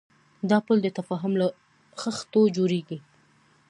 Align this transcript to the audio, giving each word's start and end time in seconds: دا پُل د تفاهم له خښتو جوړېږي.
دا 0.49 0.57
پُل 0.65 0.77
د 0.83 0.87
تفاهم 0.97 1.33
له 1.41 1.47
خښتو 2.01 2.41
جوړېږي. 2.55 2.97